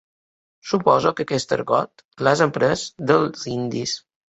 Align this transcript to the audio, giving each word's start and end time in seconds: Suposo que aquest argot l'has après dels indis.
Suposo 0.69 1.11
que 1.19 1.25
aquest 1.27 1.53
argot 1.59 2.03
l'has 2.29 2.43
après 2.49 2.89
dels 3.15 3.49
indis. 3.55 3.97